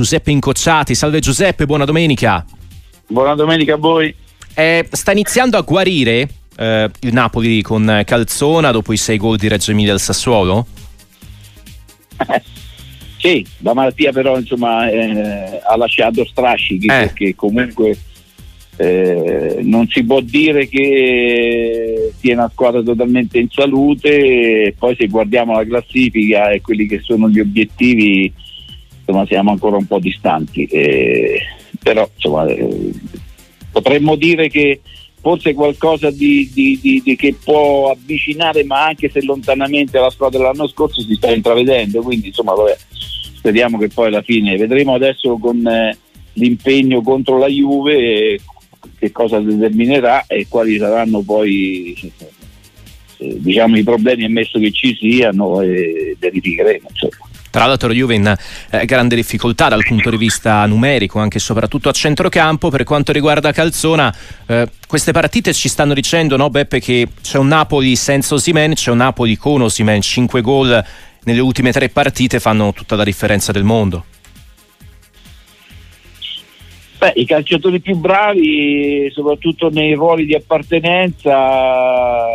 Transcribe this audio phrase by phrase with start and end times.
[0.00, 0.94] Giuseppe Incocciati.
[0.94, 2.42] Salve Giuseppe, buona domenica.
[3.06, 4.14] Buona domenica a voi.
[4.54, 6.26] Eh, sta iniziando a guarire
[6.56, 10.66] eh, il Napoli con Calzona dopo i sei gol di Reggio Emilia al Sassuolo?
[13.18, 16.88] sì, la malattia però insomma eh, ha lasciato strascichi eh.
[16.88, 17.98] perché comunque
[18.78, 25.52] eh, non si può dire che sia una squadra totalmente in salute, poi se guardiamo
[25.52, 28.32] la classifica e quelli che sono gli obiettivi,
[29.10, 31.40] insomma, siamo ancora un po' distanti, eh,
[31.82, 32.92] però insomma, eh,
[33.70, 34.80] potremmo dire che
[35.20, 40.66] forse qualcosa di, di, di, che può avvicinare, ma anche se lontanamente alla squadra dell'anno
[40.68, 42.76] scorso si sta intravedendo, quindi insomma vabbè,
[43.36, 45.96] speriamo che poi alla fine vedremo adesso con eh,
[46.34, 48.40] l'impegno contro la Juve
[48.98, 51.94] che cosa determinerà e quali saranno poi
[53.18, 56.88] eh, diciamo, i problemi ammesso che ci siano e verificheremo.
[56.88, 57.29] Insomma.
[57.50, 58.36] Tra l'altro Juve in
[58.70, 62.70] eh, grande difficoltà dal punto di vista numerico, anche e soprattutto a centrocampo.
[62.70, 64.14] Per quanto riguarda Calzona,
[64.46, 68.90] eh, queste partite ci stanno dicendo, no, Beppe, che c'è un Napoli senza Osimen, c'è
[68.90, 70.84] un Napoli con Osimen, 5 gol
[71.22, 74.04] nelle ultime tre partite fanno tutta la differenza del mondo.
[76.98, 82.26] Beh, i calciatori più bravi, soprattutto nei ruoli di appartenenza,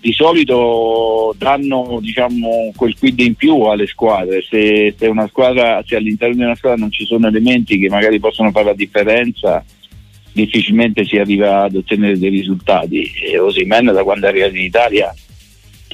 [0.00, 4.42] di solito danno diciamo, quel quid in più alle squadre.
[4.42, 8.50] Se, se, squadra, se, all'interno di una squadra non ci sono elementi che magari possono
[8.50, 9.62] fare la differenza,
[10.32, 13.10] difficilmente si arriva ad ottenere dei risultati.
[13.22, 15.14] E Osimen da quando è arrivato in Italia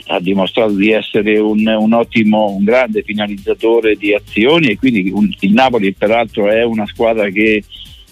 [0.09, 5.29] ha dimostrato di essere un, un, ottimo, un grande finalizzatore di azioni e quindi un,
[5.41, 7.65] il Napoli peraltro è una squadra che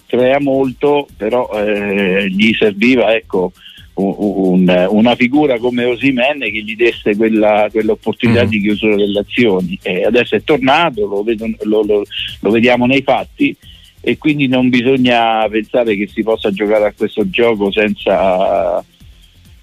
[0.05, 3.53] crea molto, però eh, gli serviva ecco,
[3.95, 8.47] un, una figura come Osimen che gli desse quella, quell'opportunità mm.
[8.47, 9.79] di chiusura delle azioni.
[9.81, 12.03] E adesso è tornato, lo, vedo, lo, lo,
[12.41, 13.55] lo vediamo nei fatti
[14.01, 18.83] e quindi non bisogna pensare che si possa giocare a questo gioco senza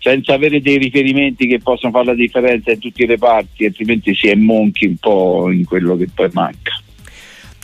[0.03, 4.27] senza avere dei riferimenti che possano fare la differenza in tutti i reparti, altrimenti si
[4.27, 6.73] è monchi un po' in quello che poi manca.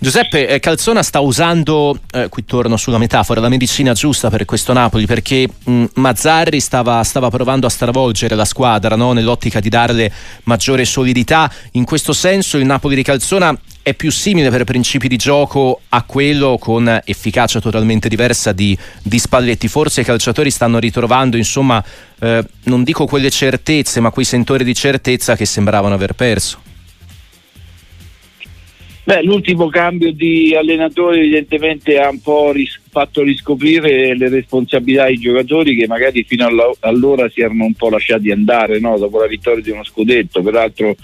[0.00, 4.72] Giuseppe eh, Calzona sta usando, eh, qui torno sulla metafora, la medicina giusta per questo
[4.72, 9.12] Napoli perché mh, Mazzarri stava, stava, provando a stravolgere la squadra no?
[9.12, 10.12] nell'ottica di darle
[10.44, 11.52] maggiore solidità.
[11.72, 16.04] In questo senso il Napoli di Calzona è più simile per principi di gioco a
[16.04, 19.66] quello con efficacia totalmente diversa di, di Spalletti.
[19.66, 21.82] Forse i calciatori stanno ritrovando, insomma,
[22.20, 26.67] eh, non dico quelle certezze, ma quei sentori di certezza che sembravano aver perso.
[29.08, 35.16] Beh, l'ultimo cambio di allenatore evidentemente ha un po' ris- fatto riscoprire le responsabilità dei
[35.16, 38.98] giocatori che magari fino alla- allora si erano un po' lasciati andare no?
[38.98, 40.94] dopo la vittoria di uno scudetto, peraltro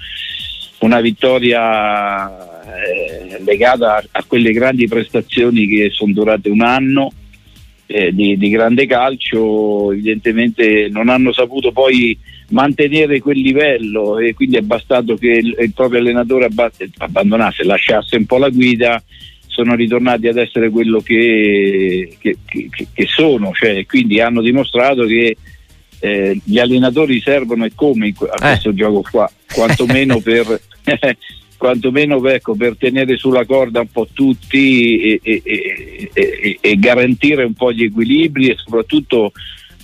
[0.80, 2.28] una vittoria
[2.76, 7.10] eh, legata a, a, quelle grandi prestazioni che sono durate un anno
[7.86, 12.14] eh, di, di grande calcio, evidentemente non hanno saputo poi
[12.50, 16.48] mantenere quel livello e quindi è bastato che il, il proprio allenatore
[16.98, 19.02] abbandonasse, lasciasse un po' la guida,
[19.46, 25.36] sono ritornati ad essere quello che, che, che, che sono, cioè, quindi hanno dimostrato che
[26.00, 28.40] eh, gli allenatori servono e come a eh.
[28.40, 28.74] questo eh.
[28.74, 30.60] gioco qua, quantomeno per,
[31.56, 35.42] quantomeno ecco, per tenere sulla corda un po' tutti e, e,
[36.12, 39.32] e, e garantire un po' gli equilibri e soprattutto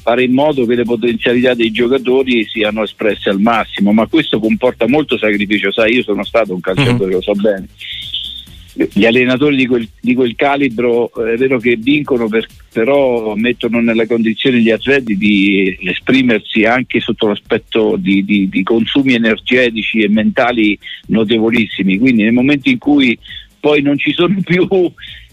[0.02, 4.88] fare in modo che le potenzialità dei giocatori siano espresse al massimo, ma questo comporta
[4.88, 7.12] molto sacrificio, sai, io sono stato un calciatore, mm-hmm.
[7.12, 7.68] lo so bene.
[8.92, 14.06] Gli allenatori di quel, di quel calibro è vero che vincono, per, però mettono nella
[14.06, 20.78] condizione gli atleti di esprimersi anche sotto l'aspetto di, di, di consumi energetici e mentali
[21.08, 21.98] notevolissimi.
[21.98, 23.18] Quindi nel momento in cui
[23.60, 24.66] poi non ci sono più,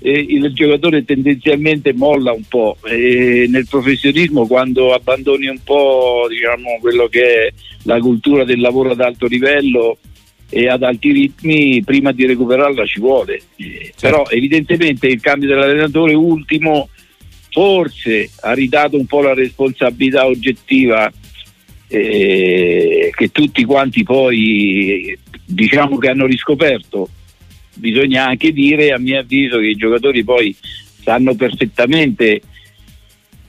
[0.02, 2.78] eh, il giocatore tendenzialmente molla un po'.
[2.86, 8.92] E nel professionismo quando abbandoni un po' diciamo, quello che è la cultura del lavoro
[8.92, 9.98] ad alto livello
[10.50, 13.42] e ad alti ritmi, prima di recuperarla ci vuole.
[13.56, 13.96] Certo.
[14.00, 16.90] Però evidentemente il cambio dell'allenatore ultimo
[17.50, 21.12] forse ha ridato un po' la responsabilità oggettiva
[21.88, 27.10] eh, che tutti quanti poi diciamo che hanno riscoperto
[27.78, 30.56] bisogna anche dire a mio avviso che i giocatori poi
[31.02, 32.42] sanno perfettamente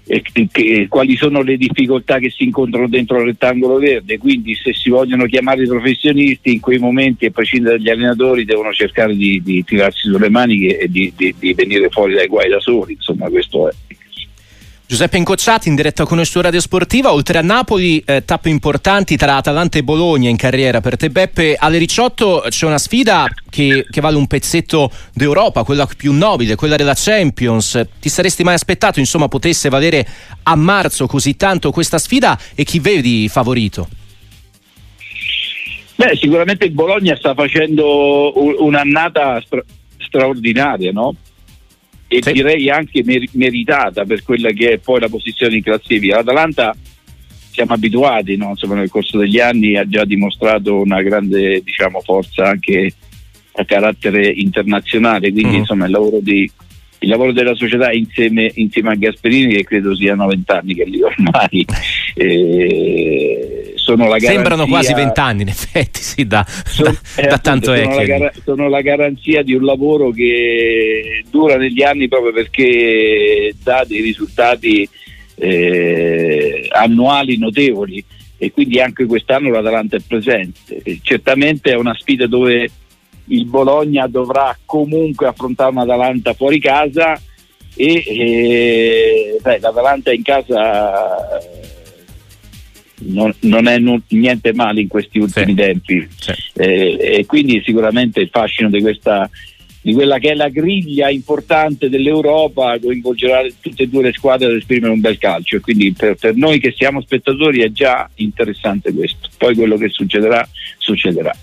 [0.08, 4.88] eh, quali sono le difficoltà che si incontrano dentro il rettangolo verde, quindi se si
[4.88, 9.62] vogliono chiamare i professionisti in quei momenti a prescindere dagli allenatori devono cercare di, di
[9.64, 13.68] tirarsi sulle maniche e di, di, di venire fuori dai guai da soli, insomma questo
[13.68, 13.74] è.
[14.88, 19.18] Giuseppe Incocciati in diretta con il suo Radio Sportiva, oltre a Napoli, eh, tappe importanti
[19.18, 21.56] tra Atalanta e Bologna in carriera per te Beppe.
[21.58, 26.76] Alle 18 c'è una sfida che, che, vale un pezzetto d'Europa, quella più nobile, quella
[26.76, 27.86] della Champions.
[28.00, 30.08] Ti saresti mai aspettato, insomma, potesse valere
[30.44, 33.90] a marzo così tanto questa sfida e chi vedi favorito?
[35.96, 38.32] Beh, sicuramente il Bologna sta facendo
[38.64, 39.64] un'annata stra-
[39.98, 41.14] straordinaria, no?
[42.08, 42.32] E sì.
[42.32, 46.16] direi anche mer- meritata per quella che è poi la posizione in classifica.
[46.16, 46.74] L'Atalanta
[47.50, 48.50] siamo abituati, no?
[48.50, 52.92] Insomma, nel corso degli anni ha già dimostrato una grande diciamo, forza anche
[53.52, 55.60] a carattere internazionale, quindi mm.
[55.60, 56.50] insomma il lavoro, di,
[57.00, 61.66] il lavoro, della società insieme, insieme, a Gasperini che credo siano vent'anni che lì ormai
[62.14, 64.32] eh, sono la garanzia...
[64.32, 68.68] Sembrano quasi vent'anni in effetti, sì, da, sono, da, da tanto sono la, gar- sono
[68.68, 74.86] la garanzia di un lavoro che dura negli anni proprio perché dà dei risultati
[75.36, 78.04] eh, annuali notevoli
[78.36, 80.80] e quindi anche quest'anno l'Atalanta è presente.
[80.82, 82.70] E certamente è una sfida dove
[83.30, 87.20] il Bologna dovrà comunque affrontare un'Atalanta fuori casa
[87.74, 91.38] e eh, beh, l'Atalanta in casa
[93.00, 95.54] non, non è n- niente male in questi ultimi sì.
[95.54, 96.08] tempi.
[96.18, 96.32] Sì.
[96.54, 99.28] Eh, e quindi sicuramente il fascino di questa
[99.80, 104.56] di quella che è la griglia importante dell'Europa coinvolgerà tutte e due le squadre ad
[104.56, 105.56] esprimere un bel calcio.
[105.56, 109.28] E quindi per, per, noi che siamo spettatori è già interessante questo.
[109.38, 110.46] Poi quello che succederà
[110.76, 111.34] succederà.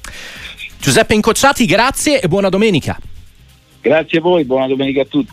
[0.80, 3.00] Giuseppe Incocciati grazie e buona domenica.
[3.81, 5.31] Grazie a voi buona domenica a tutti